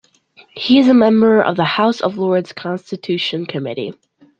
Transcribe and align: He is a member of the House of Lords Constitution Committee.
He 0.55 0.79
is 0.79 0.87
a 0.87 0.95
member 0.95 1.43
of 1.43 1.57
the 1.57 1.63
House 1.63 2.01
of 2.01 2.17
Lords 2.17 2.53
Constitution 2.53 3.45
Committee. 3.45 3.93